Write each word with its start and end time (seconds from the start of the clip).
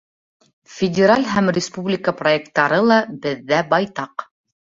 Федераль 0.75 1.25
һәм 1.33 1.51
республика 1.57 2.13
проекттары 2.21 2.79
ла 2.87 2.99
беҙҙә 3.27 3.63
байтаҡ. 3.75 4.27